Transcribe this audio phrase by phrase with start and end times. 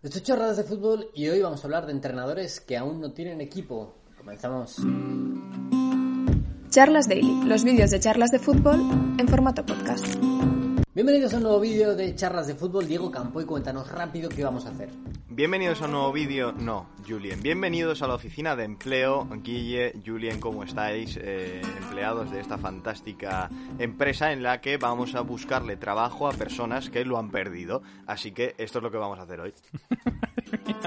[0.00, 3.10] Esto es Chorradas de Fútbol y hoy vamos a hablar de entrenadores que aún no
[3.10, 3.96] tienen equipo.
[4.16, 4.76] Comenzamos.
[6.70, 8.78] Charlas Daily, los vídeos de charlas de fútbol
[9.18, 10.06] en formato podcast.
[10.98, 12.88] Bienvenidos a un nuevo vídeo de Charlas de Fútbol.
[12.88, 14.90] Diego Campo y cuéntanos rápido qué vamos a hacer.
[15.28, 17.40] Bienvenidos a un nuevo vídeo, no, Julien.
[17.40, 19.28] Bienvenidos a la oficina de empleo.
[19.30, 21.16] Guille, Julien, ¿cómo estáis?
[21.22, 23.48] Eh, empleados de esta fantástica
[23.78, 27.80] empresa en la que vamos a buscarle trabajo a personas que lo han perdido.
[28.08, 29.54] Así que esto es lo que vamos a hacer hoy.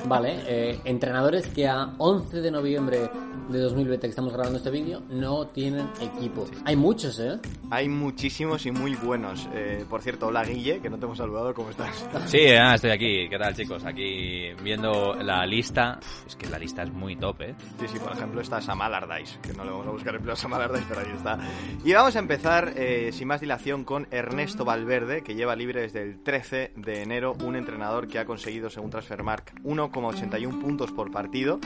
[0.06, 3.10] Vale, eh, entrenadores que a 11 de noviembre
[3.50, 6.46] de 2020 que estamos grabando este vídeo no tienen equipo.
[6.66, 7.40] Hay muchos, ¿eh?
[7.70, 9.48] Hay muchísimos y muy buenos.
[9.54, 12.06] Eh, por cierto, hola Guille, que no te hemos saludado, ¿cómo estás?
[12.26, 13.30] Sí, ah, estoy aquí.
[13.30, 13.86] ¿Qué tal, chicos?
[13.86, 16.00] Aquí viendo la lista.
[16.26, 17.56] Es que la lista es muy top, ¿eh?
[17.80, 20.38] Sí, sí, por ejemplo está Sam Allardyce, que no le vamos a buscar empleo a
[20.38, 21.40] Sam Allardyce, pero ahí está.
[21.84, 26.04] Y vamos a empezar, eh, sin más dilación, con Ernesto Valverde, que lleva libre desde
[26.04, 28.92] el 13 de enero, un entrenador que ha conseguido, según
[29.42, 31.60] Transfermarkt, 1,81 puntos por partido.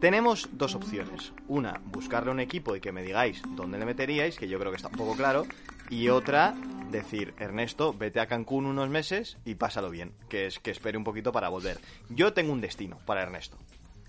[0.00, 1.32] Tenemos dos opciones.
[1.46, 4.76] Una, buscarle un equipo y que me digáis dónde le meteríais, que yo creo que
[4.76, 5.46] está un poco claro.
[5.90, 6.54] Y otra,
[6.90, 11.04] decir, Ernesto, vete a Cancún unos meses y pásalo bien, que es que espere un
[11.04, 11.78] poquito para volver.
[12.08, 13.56] Yo tengo un destino para Ernesto.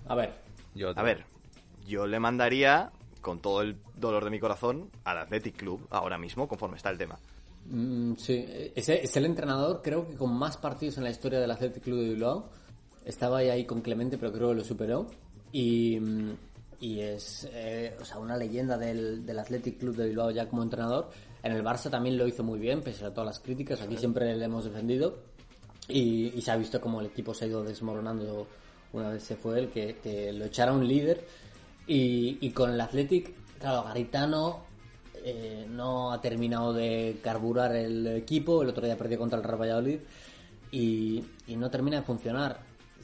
[0.07, 0.33] A ver.
[0.73, 1.25] Yo A ver,
[1.85, 6.47] yo le mandaría, con todo el dolor de mi corazón, al Athletic Club, ahora mismo,
[6.47, 7.19] conforme está el tema.
[7.65, 11.51] Mm, sí, es, es el entrenador creo que con más partidos en la historia del
[11.51, 12.49] Athletic Club de Bilbao.
[13.05, 15.07] Estaba ahí, con Clemente, pero creo que lo superó.
[15.51, 16.31] Y, mm,
[16.79, 20.63] y es eh, o sea, una leyenda del, del Athletic Club de Bilbao ya como
[20.63, 21.09] entrenador.
[21.41, 23.81] En el Barça también lo hizo muy bien, pese a todas las críticas.
[23.81, 25.17] Aquí siempre le hemos defendido.
[25.87, 28.47] Y, y se ha visto como el equipo se ha ido desmoronando
[28.93, 31.25] una vez se fue él, que, que lo echara un líder.
[31.87, 34.63] Y, y con el Athletic, claro, Garitano
[35.23, 38.61] eh, no ha terminado de carburar el equipo.
[38.61, 39.99] El otro día perdió contra el Real Valladolid.
[40.71, 42.59] Y, y no termina de funcionar.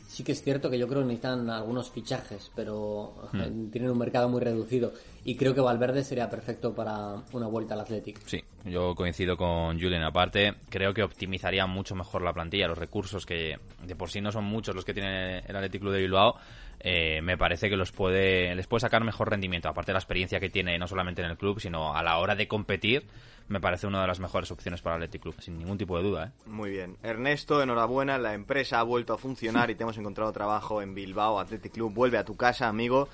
[0.07, 3.97] Sí que es cierto que yo creo que necesitan algunos fichajes, pero eh, tienen un
[3.97, 4.91] mercado muy reducido.
[5.29, 8.19] Y creo que Valverde sería perfecto para una vuelta al Athletic.
[8.25, 10.01] Sí, yo coincido con Julien.
[10.01, 14.31] Aparte, creo que optimizaría mucho mejor la plantilla, los recursos que de por sí no
[14.31, 16.35] son muchos los que tiene el Athletic Club de Bilbao.
[16.79, 19.69] eh, me parece que los puede les puede sacar mejor rendimiento.
[19.69, 22.33] Aparte de la experiencia que tiene no solamente en el club, sino a la hora
[22.33, 23.05] de competir,
[23.49, 26.03] me parece una de las mejores opciones para el Athletic Club, sin ningún tipo de
[26.03, 26.25] duda.
[26.25, 26.31] ¿eh?
[26.47, 26.97] Muy bien.
[27.03, 31.39] Ernesto, enhorabuena, la empresa ha vuelto a funcionar y te hemos encontrado trabajo en Bilbao
[31.39, 31.93] Athletic Club.
[31.93, 33.09] Vuelve a tu casa, amigo.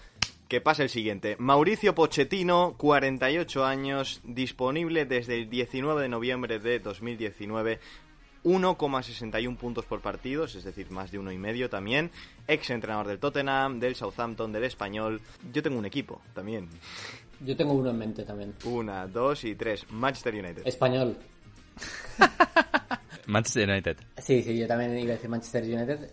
[0.47, 1.35] Que pase el siguiente.
[1.39, 7.79] Mauricio Pochettino, 48 años, disponible desde el 19 de noviembre de 2019.
[8.43, 12.11] 1,61 puntos por partido, es decir, más de uno y medio también.
[12.47, 15.19] Ex entrenador del Tottenham, del Southampton, del Español.
[15.51, 16.69] Yo tengo un equipo también.
[17.43, 18.53] Yo tengo uno en mente también.
[18.65, 19.85] Una, dos y tres.
[19.89, 20.61] Manchester United.
[20.65, 21.17] Español.
[23.25, 23.97] Manchester United.
[24.19, 26.11] Sí, sí, yo también iba a decir Manchester United.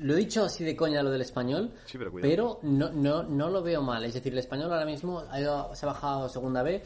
[0.00, 3.62] Lo he dicho así de coña lo del español, Sí, pero no, no, no lo
[3.62, 4.04] veo mal.
[4.04, 6.82] Es decir, el español ahora mismo ha ido- se ha bajado a segunda B,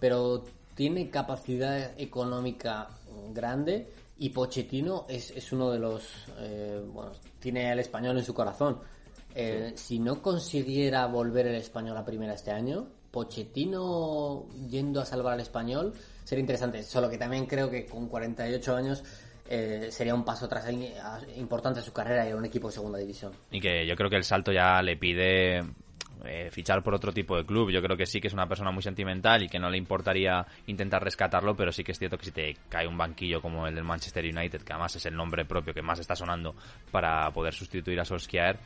[0.00, 2.88] pero tiene capacidad económica
[3.32, 3.88] grande
[4.18, 6.02] y Pochettino es, es uno de los...
[6.38, 8.78] eh, bueno, tiene el español en su corazón.
[9.34, 15.34] Eh, Si no consiguiera volver el español a primera este año, Pochettino yendo a salvar
[15.34, 15.92] al español
[16.24, 16.82] sería interesante.
[16.82, 19.02] Solo que también creo que con 48 años
[19.48, 22.74] eh, sería un paso atrás a- importante en su carrera y a un equipo de
[22.74, 23.32] segunda división.
[23.50, 25.62] Y que yo creo que el salto ya le pide
[26.24, 27.70] eh, fichar por otro tipo de club.
[27.70, 30.44] Yo creo que sí que es una persona muy sentimental y que no le importaría
[30.66, 33.74] intentar rescatarlo, pero sí que es cierto que si te cae un banquillo como el
[33.74, 36.54] del Manchester United, que además es el nombre propio que más está sonando
[36.90, 38.58] para poder sustituir a Solskjaer,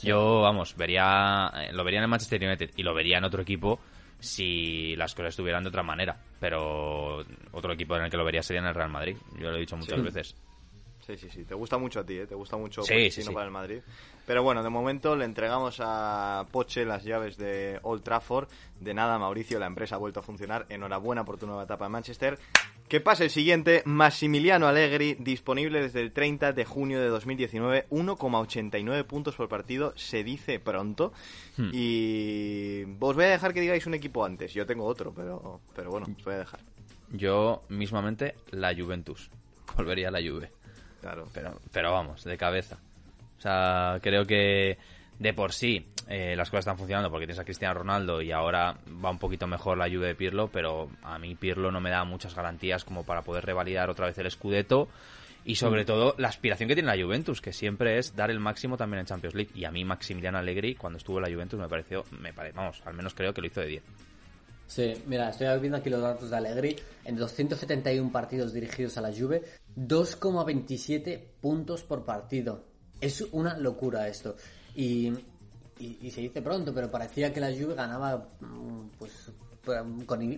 [0.00, 3.40] yo, vamos, vería eh, lo vería en el Manchester United y lo vería en otro
[3.42, 3.80] equipo
[4.20, 6.16] si las cosas estuvieran de otra manera.
[6.40, 9.16] Pero otro equipo en el que lo vería sería en el Real Madrid.
[9.38, 10.04] Yo lo he dicho muchas Sí.
[10.04, 10.36] veces.
[11.06, 11.44] Sí, sí, sí.
[11.44, 12.26] Te gusta mucho a ti, ¿eh?
[12.26, 13.32] Te gusta mucho Sí, Pochettino sí, sí.
[13.34, 13.80] para el Madrid.
[14.26, 18.48] Pero bueno, de momento le entregamos a Poche las llaves de Old Trafford.
[18.80, 20.64] De nada, Mauricio, la empresa ha vuelto a funcionar.
[20.70, 22.38] Enhorabuena por tu nueva etapa en Manchester.
[22.88, 29.04] Que pase el siguiente, Massimiliano Allegri, disponible desde el 30 de junio de 2019, 1,89
[29.04, 31.12] puntos por partido, se dice pronto.
[31.56, 31.70] Hmm.
[31.72, 34.52] Y os voy a dejar que digáis un equipo antes.
[34.54, 36.60] Yo tengo otro, pero, pero bueno, os voy a dejar.
[37.10, 39.30] Yo, mismamente, la Juventus.
[39.76, 40.50] Volvería a la Juve.
[41.04, 41.28] Claro.
[41.34, 42.78] Pero, pero vamos, de cabeza.
[43.36, 44.78] O sea, creo que
[45.18, 48.78] de por sí eh, las cosas están funcionando porque tienes a Cristiano Ronaldo y ahora
[49.04, 52.04] va un poquito mejor la Juve de Pirlo, pero a mí Pirlo no me da
[52.04, 54.88] muchas garantías como para poder revalidar otra vez el Scudetto
[55.44, 58.78] y sobre todo la aspiración que tiene la Juventus, que siempre es dar el máximo
[58.78, 59.50] también en Champions League.
[59.54, 62.80] Y a mí Maximiliano Allegri, cuando estuvo en la Juventus, me pareció, me pare, vamos,
[62.86, 63.82] al menos creo que lo hizo de 10.
[64.66, 66.76] Sí, mira, estoy viendo aquí los datos de Allegri.
[67.04, 69.42] En 271 partidos dirigidos a la Juve,
[69.76, 72.64] 2,27 puntos por partido.
[73.00, 74.36] Es una locura esto.
[74.74, 75.08] Y,
[75.78, 79.12] y- y se dice pronto, pero parecía que la Juve ganaba mm, pues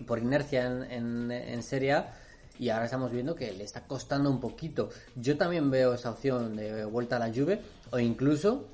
[0.05, 2.13] por, inercia en, en, en Serie A
[2.59, 4.89] y ahora estamos viendo que le está costando un poquito.
[5.15, 8.67] Yo también veo esa opción de vuelta a la Juve o incluso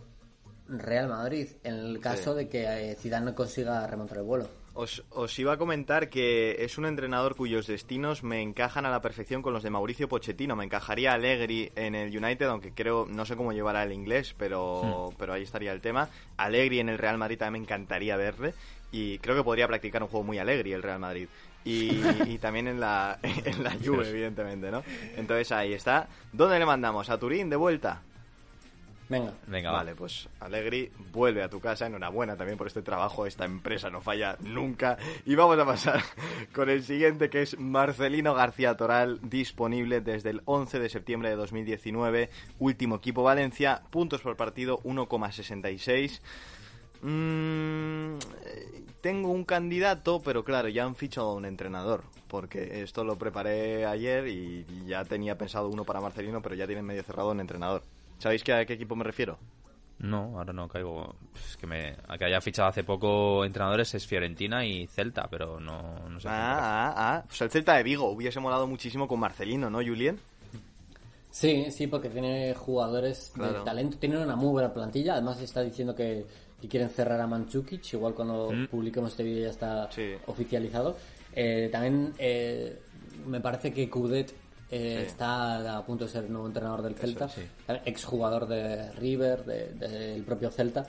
[0.67, 4.47] Real Madrid en el caso de que eh, Zidane no consiga remontar el vuelo.
[4.75, 9.01] Os, os iba a comentar que es un entrenador cuyos destinos me encajan a la
[9.01, 10.55] perfección con los de Mauricio Pochettino.
[10.55, 15.11] Me encajaría Allegri en el United, aunque creo, no sé cómo llevará el inglés, pero,
[15.19, 16.09] pero ahí estaría el tema.
[16.37, 18.55] Allegri en el Real Madrid también me encantaría verle.
[18.91, 21.27] Y creo que podría practicar un juego muy Allegri el Real Madrid.
[21.63, 21.91] Y,
[22.27, 24.83] y también en la, en la Juve, evidentemente, ¿no?
[25.15, 26.07] Entonces ahí está.
[26.31, 27.11] ¿Dónde le mandamos?
[27.11, 28.01] ¿A Turín de vuelta?
[29.13, 29.33] Venga.
[29.47, 29.77] Venga, va.
[29.77, 31.85] Vale, pues Allegri, vuelve a tu casa.
[31.85, 33.25] Enhorabuena también por este trabajo.
[33.25, 34.97] Esta empresa no falla nunca.
[35.25, 36.01] Y vamos a pasar
[36.53, 41.35] con el siguiente, que es Marcelino García Toral, disponible desde el 11 de septiembre de
[41.35, 42.29] 2019.
[42.59, 46.21] Último equipo Valencia, puntos por partido 1,66.
[47.01, 48.17] Mm,
[49.01, 52.03] tengo un candidato, pero claro, ya han fichado a un entrenador.
[52.27, 56.85] Porque esto lo preparé ayer y ya tenía pensado uno para Marcelino, pero ya tienen
[56.85, 57.83] medio cerrado un entrenador.
[58.19, 59.37] ¿Sabéis que a qué equipo me refiero?
[59.99, 61.15] No, ahora no caigo.
[61.35, 65.59] Es que me, a que haya fichado hace poco entrenadores es Fiorentina y Celta, pero
[65.59, 66.27] no, no sé.
[66.27, 67.23] Ah, ah, ah.
[67.27, 70.19] Pues el Celta de Vigo hubiese molado muchísimo con Marcelino, ¿no, Julien?
[71.29, 73.59] Sí, sí, porque tiene jugadores Claro.
[73.59, 75.13] de talento, tiene una muy buena plantilla.
[75.13, 76.25] Además, está diciendo que,
[76.61, 77.93] que quieren cerrar a Manchukic.
[77.93, 80.13] Igual cuando publiquemos este vídeo ya está Sí.
[80.27, 80.95] oficializado.
[81.35, 82.79] Eh, también eh,
[83.25, 84.31] me parece que Coudet
[84.75, 85.05] eh, Sí.
[85.07, 87.41] está a punto de ser nuevo entrenador del Celta, sí.
[87.85, 90.85] exjugador de River, de- del propio Celta.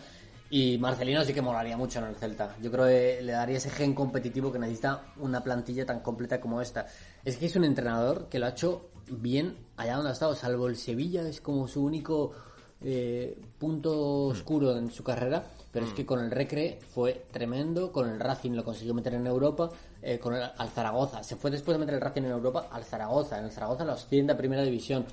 [0.51, 2.55] Y Marcelino sí que molaría mucho en el Celta.
[2.63, 6.61] Yo creo que le daría ese gen competitivo que necesita una plantilla tan completa como
[6.61, 6.87] esta.
[7.25, 10.69] Es que es un entrenador que lo ha hecho bien allá donde ha estado, salvo
[10.69, 12.33] el Sevilla, es como su único
[12.87, 15.43] eh, punto oscuro en su carrera.
[15.73, 19.27] Pero es que con el Recre fue tremendo, con el Racing lo consiguió meter en
[19.27, 19.71] Europa,
[20.07, 21.23] eh, con el, al Zaragoza.
[21.25, 23.39] Se fue después de meter el Racing en Europa al Zaragoza.
[23.39, 25.07] En el Zaragoza lo asciende a primera división.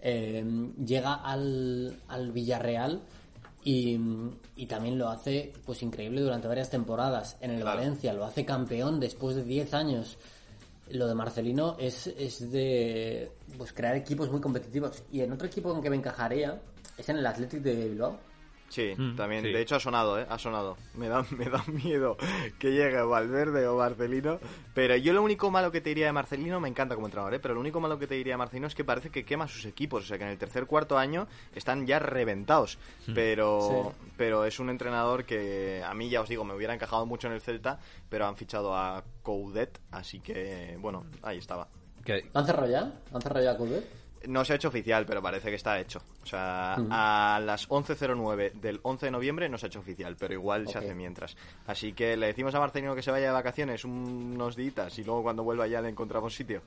[0.00, 0.42] Eh,
[0.86, 3.02] llega al, al Villarreal
[3.62, 3.98] y,
[4.56, 7.36] y también lo hace pues increíble durante varias temporadas.
[7.42, 7.76] En el Claro.
[7.78, 10.16] Valencia lo hace campeón después de 10 años.
[10.92, 15.02] Lo de Marcelino es, es de pues crear equipos muy competitivos.
[15.12, 16.58] Y en otro equipo en que me encajaría
[16.96, 18.18] es en el Athletic de Bilbao.
[18.68, 19.42] Sí, Mm, también.
[19.42, 19.50] sí.
[19.52, 20.26] De hecho ha sonado, ¿eh?
[20.28, 20.76] Ha sonado.
[20.94, 22.16] Me da, me da miedo
[22.58, 24.38] que llegue Valverde o Marcelino.
[24.74, 27.40] Pero yo lo único malo que te diría de Marcelino, me encanta como entrenador, ¿eh?
[27.40, 29.64] Pero lo único malo que te diría de Marcelino es que parece que quema sus
[29.64, 30.04] equipos.
[30.04, 32.78] O sea, que en el tercer cuarto año están ya reventados.
[33.14, 34.10] Pero, Sí.
[34.16, 37.32] pero es un entrenador que a mí, ya os digo, me hubiera encajado mucho en
[37.34, 37.78] el Celta.
[38.08, 39.80] Pero han fichado a Coudet.
[39.90, 41.68] Así que, bueno, ahí estaba.
[42.34, 42.92] ¿Han cerrado ya?
[43.12, 43.84] ¿Han cerrado ya Coudet?
[44.26, 46.00] No se ha hecho oficial, pero parece que está hecho.
[46.22, 46.88] O sea, Ujú.
[46.90, 50.78] a las 11.09 del 11 de noviembre no se ha hecho oficial, pero igual se
[50.78, 51.36] hace mientras.
[51.66, 55.22] Así que le decimos a Marcelino que se vaya de vacaciones unos días y luego
[55.22, 56.62] cuando vuelva ya le encontramos sitio.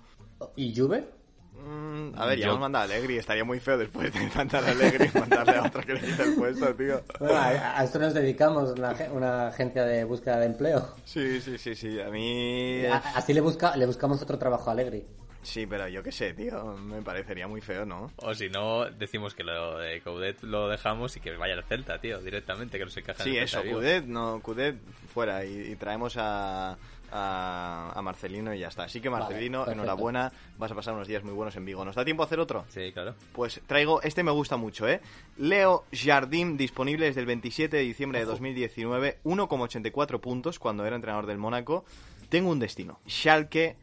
[0.55, 1.05] ¿Y Juve?
[1.53, 4.63] Mm, a ver, ya Yo- hemos mandado a Alegri, estaría muy feo después de mandar
[4.63, 7.01] a Alegri mandarle a otro que le quite el puesto, tío.
[7.19, 10.95] Bueno, a, a esto nos dedicamos, una, ag- una agencia de búsqueda de empleo.
[11.03, 12.85] Sí, sí, sí, sí, a mí...
[12.85, 15.05] A- así le, busca, le buscamos otro trabajo a Alegri.
[15.43, 18.11] Sí, pero yo qué sé, tío, me parecería muy feo, ¿no?
[18.17, 21.99] O si no, decimos que lo de Coudet lo dejamos y que vaya al Celta,
[21.99, 23.75] tío, directamente, que no se encaja en Sí, el eso, Celta.
[23.75, 24.75] Cudet, no, Cudet
[25.13, 26.77] fuera y, y traemos a,
[27.11, 28.83] a, a Marcelino y ya está.
[28.83, 31.83] Así que Marcelino, enhorabuena, vas a pasar unos días muy buenos en Vigo.
[31.83, 32.65] ¿Nos da tiempo a hacer otro?
[32.69, 33.15] Sí, claro.
[33.33, 35.01] Pues traigo, este me gusta mucho, ¿eh?
[35.37, 41.25] Leo Jardim, disponible desde el 27 de diciembre de 2019, 1,84 puntos cuando era entrenador
[41.25, 41.83] del Mónaco.
[42.29, 43.75] Tengo un destino, Schalke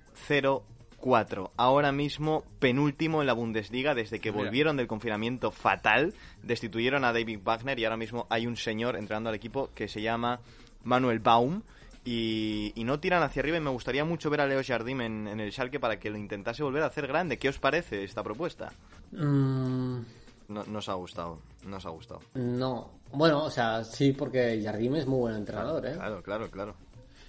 [1.00, 1.52] 04.
[1.56, 4.44] Ahora mismo penúltimo en la Bundesliga desde que Mira.
[4.44, 9.28] volvieron del confinamiento fatal, destituyeron a David Wagner y ahora mismo hay un señor entrenando
[9.30, 10.40] al equipo que se llama
[10.84, 11.62] Manuel Baum.
[12.04, 15.28] Y, y no tiran hacia arriba y me gustaría mucho ver a Leo Jardim en,
[15.28, 17.38] en el Schalke para que lo intentase volver a hacer grande.
[17.38, 18.72] ¿Qué os parece esta propuesta?
[19.12, 19.98] Mm,
[20.48, 22.20] No, no os ha gustado, no os ha gustado.
[22.34, 22.90] no.
[23.12, 25.94] Bueno, o sea, sí, porque Jardim es muy buen entrenador, ¿eh?
[25.94, 26.74] Claro, claro, claro.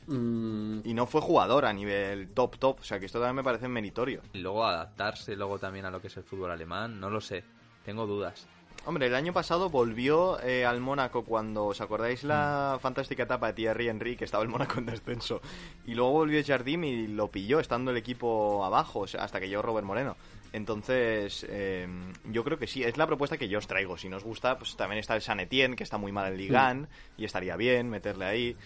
[0.10, 2.80] Mm, Y no fue jugador a nivel top, top.
[2.80, 4.22] O sea, que esto también me parece meritorio.
[4.34, 7.44] Y luego adaptarse luego también a lo que es el fútbol alemán, no lo sé.
[7.86, 8.48] Tengo dudas.
[8.86, 12.80] Hombre, el año pasado volvió eh, al Mónaco cuando, ¿os acordáis la Mm.
[12.80, 15.42] fantástica etapa de Thierry Henry, que estaba el Mónaco en descenso?
[15.86, 19.50] Y luego volvió Jardim y lo pilló, estando el equipo abajo, o sea, hasta que
[19.50, 20.16] llegó Robert Moreno.
[20.54, 21.88] Entonces, eh,
[22.32, 23.98] yo creo que sí, es la propuesta que yo os traigo.
[23.98, 26.82] Si nos gusta, pues también está el San Etienne, que está muy mal en Ligan,
[26.84, 26.88] Mm.
[27.22, 28.58] y estaría bien meterle ahí.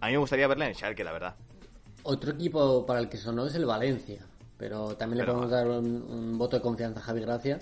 [0.00, 1.34] A mí me gustaría verle en el Schalke, la verdad.
[2.02, 4.24] Otro equipo para el que sonó es el Valencia,
[4.56, 7.58] pero también le Pero- podemos dar un, un voto de confianza a Javi Gracia,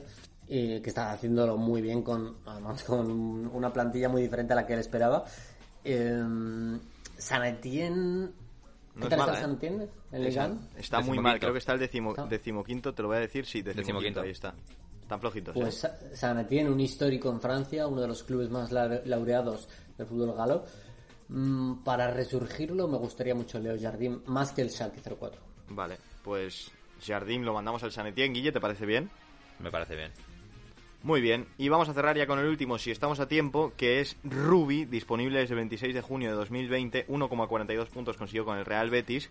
[0.46, 4.66] y que está haciéndolo muy bien, con además con una plantilla muy diferente a la
[4.66, 5.24] que él esperaba.
[5.84, 6.22] Eh,
[7.16, 8.28] San Etienne...
[8.94, 9.48] ¿Qué No es tal mala, está ¿eh?
[9.48, 9.82] San Etienne?
[10.12, 10.68] ¿En Está, Ligan?
[10.76, 13.60] está muy mal, creo que está el decimo, decimoquinto, te lo voy a decir, sí,
[13.62, 14.20] decimoquinto, Decimoquinto.
[14.20, 14.54] ahí está.
[15.02, 15.56] Están flojitos.
[15.56, 15.60] ¿eh?
[15.60, 19.68] Pues Sa- San Etienne, un histórico en Francia, uno de los clubes más lau- laureados
[19.98, 20.64] del fútbol galo.
[21.28, 25.40] Mm, para resurgirlo me gustaría mucho Leo Jardín, más que el Schalke 04.
[25.71, 26.71] Vale, pues
[27.04, 28.35] Jardim lo mandamos al San Etienne.
[28.35, 29.11] Guille, ¿te parece bien?
[29.59, 30.12] Me parece bien.
[31.02, 34.00] Muy bien, y vamos a cerrar ya con el último, si estamos a tiempo, que
[34.00, 38.64] es Ruby, disponible desde el 26 de junio de 2020, 1,42 puntos consiguió con el
[38.64, 39.28] Real Betis.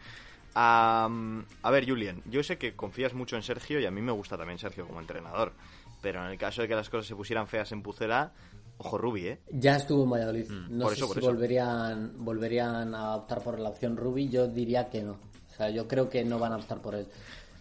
[0.56, 4.12] Am, a ver, Julian, yo sé que confías mucho en Sergio y a mí me
[4.12, 5.54] gusta también Sergio como entrenador,
[6.02, 8.34] pero en el caso de que las cosas se pusieran feas en Pucela,
[8.78, 9.40] ojo Ruby, ¿eh?
[9.52, 10.50] Ya estuvo en Valladolid.
[10.70, 11.28] no por sé eso, por si eso.
[11.28, 15.14] volverían, volverían a optar por la opción Ruby, yo diría que no.
[15.14, 17.08] O sea, yo creo que no van a optar por él.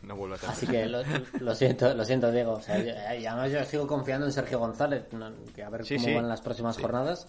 [0.03, 0.55] No vuelvo a tener.
[0.55, 1.03] Así que lo,
[1.41, 2.55] lo siento, lo siento, Diego.
[2.55, 2.87] O sea, yo,
[3.21, 6.15] y además yo sigo confiando en Sergio González, no, que a ver Sí, cómo sí.
[6.15, 7.27] van las próximas jornadas.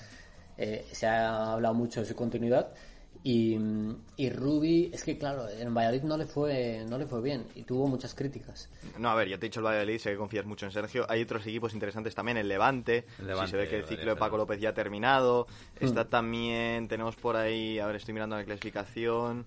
[0.57, 2.71] Eh, se ha hablado mucho de su continuidad.
[3.25, 3.57] Y,
[4.17, 7.63] y Ruby, es que claro, en Valladolid no le fue no le fue bien y
[7.63, 8.69] tuvo muchas críticas.
[8.99, 11.05] No, a ver, ya te he dicho el Valladolid, sé que confías mucho en Sergio.
[11.07, 13.05] Hay otros equipos interesantes también, el Levante.
[13.19, 14.15] El Levante, si se ve que el ciclo de.
[14.17, 15.47] Paco López ya ha terminado.
[15.79, 19.45] Está también, tenemos por ahí, a ver, estoy mirando la clasificación.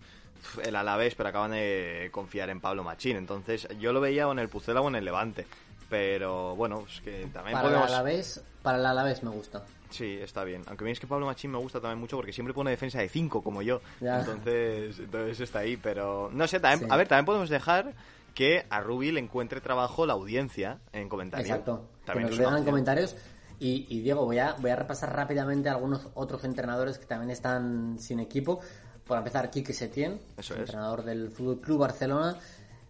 [0.62, 3.16] El Alavés, pero acaban de confiar en Pablo Machín.
[3.16, 5.46] Entonces, yo lo veía o en el Pucela o en el Levante.
[5.88, 7.88] Pero bueno, es que también Para podemos.
[7.88, 9.64] el Alavés, para el Alavés me gusta.
[9.90, 10.62] Sí, está bien.
[10.66, 13.40] Aunque es que Pablo Machín me gusta también mucho porque siempre pone defensa de 5
[13.42, 13.80] como yo.
[14.00, 14.18] Ya.
[14.18, 15.76] Entonces, entonces está ahí.
[15.76, 16.86] Pero no sé, también, Sí.
[16.92, 17.94] a ver, también podemos dejar
[18.34, 21.48] que a Ruby le encuentre trabajo la audiencia en comentarios.
[21.48, 21.88] Exacto.
[22.00, 23.16] Que También nos lo una dejan en comentarios.
[23.60, 27.96] Y, y, Diego, voy a, voy a repasar rápidamente algunos otros entrenadores que también están
[28.00, 28.60] sin equipo.
[29.06, 30.60] Por empezar, Quique Setién, Eso es.
[30.60, 32.36] entrenador del Fútbol Club Barcelona.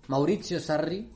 [0.08, 1.12] Mauricio Sarri,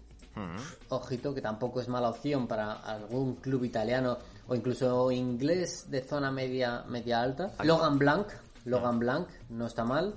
[0.89, 4.19] Ojito, que tampoco es mala opción para algún club italiano
[4.49, 7.53] o incluso inglés de zona media media alta.
[7.65, 8.29] Logan Blanc,
[8.65, 10.15] Logan Blanc, no está mal.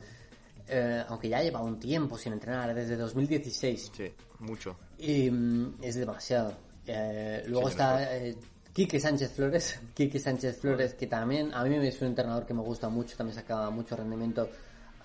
[0.67, 3.91] eh, aunque ya lleva un tiempo sin entrenar, desde 2016.
[3.95, 4.77] Sí, mucho.
[4.97, 6.53] Y mm, es demasiado.
[6.87, 8.35] Eh, luego Sí, está eh,
[8.71, 9.79] Quique Sánchez Flores.
[9.93, 13.35] Quique Sánchez Flores, que también a mí es un entrenador que me gusta mucho, también
[13.35, 14.49] saca mucho rendimiento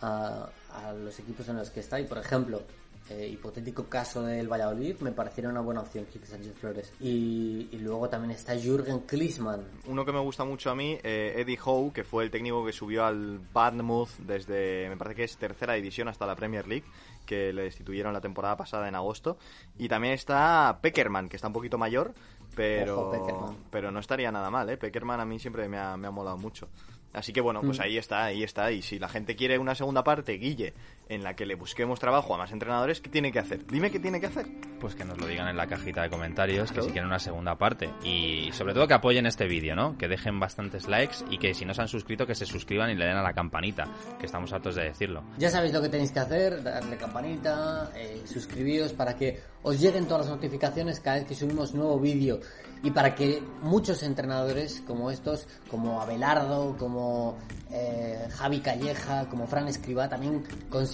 [0.01, 1.99] a, a los equipos en los que está.
[2.01, 2.63] Y por ejemplo,
[3.11, 6.93] eh, hipotético caso del Valladolid, me pareciera una buena opción Quique Sánchez Flores.
[7.01, 9.65] Y, y luego también está Jürgen Klinsmann.
[9.87, 12.73] Uno que me gusta mucho a mí, eh, Eddie Howe, que fue el técnico que
[12.73, 16.85] subió al Bournemouth desde, me parece que es tercera división hasta la Premier League,
[17.27, 19.39] que le destituyeron la temporada pasada en agosto.
[19.79, 22.15] Y también está Peckerman, que está un poquito mayor,
[22.55, 24.77] pero, Ojo, pero no estaría nada mal, ¿eh?
[24.77, 26.69] Peckerman a mí siempre me ha, me ha molado mucho.
[27.13, 27.67] Así que bueno, Mm.
[27.67, 28.71] pues ahí está, ahí está.
[28.71, 30.75] Y si la gente quiere una segunda parte, Guille,
[31.09, 33.67] en la que le busquemos trabajo a más entrenadores, ¿qué tiene que hacer?
[33.67, 34.47] Dime qué tiene que hacer.
[34.81, 37.57] Pues que nos lo digan en la cajita de comentarios, que si quieren una segunda
[37.57, 37.91] parte.
[38.05, 39.97] Y sobre todo que apoyen este vídeo, ¿no?
[39.97, 42.95] Que dejen bastantes likes y que si no se han suscrito, que se suscriban y
[42.95, 43.89] le den a la campanita,
[44.19, 45.25] que estamos hartos de decirlo.
[45.39, 50.07] Ya sabéis lo que tenéis que hacer, darle campanita, eh, suscribíos para que os lleguen
[50.07, 52.41] todas las notificaciones cada vez que subimos nuevo vídeo
[52.83, 57.37] y para que muchos entrenadores como estos, como Abelardo, como
[57.71, 60.45] eh, Javi Calleja, como Fran Escribá, también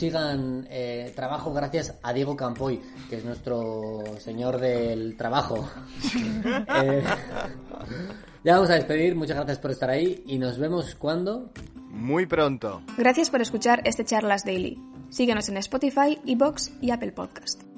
[0.04, 5.68] consigan eh, trabajo gracias a Diego Campoy, que es nuestro señor del trabajo.
[6.76, 7.02] Eh,
[8.42, 11.50] ya vamos a despedir, muchas gracias por estar ahí y nos vemos cuando...
[11.90, 12.82] Muy pronto.
[12.96, 14.78] Gracias por escuchar este Charlas Daily.
[15.11, 17.74] Síguenos en Spotify, Evox y Apple Podcast.